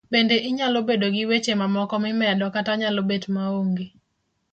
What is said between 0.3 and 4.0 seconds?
inyalo bedo gi weche mamoko mimedo kata nyalo betma onge